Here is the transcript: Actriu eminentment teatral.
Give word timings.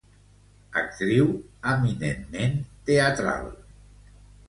Actriu 0.81 1.29
eminentment 1.73 2.59
teatral. 2.91 3.51